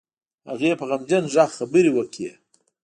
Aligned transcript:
هغې 0.49 0.71
په 0.79 0.85
غمجن 0.89 1.23
غږ 1.33 1.49
خبرې 1.57 1.91
وکړې. 1.93 2.29